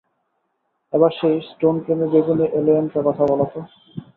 [0.93, 3.59] এবার সেই স্টোনপ্রেমী বেগুনি এলিয়েনটার কথা বলো তো।